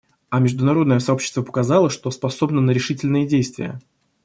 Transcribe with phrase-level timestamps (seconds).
[0.31, 3.79] А международное сообщество показало, что способно на решительные действия.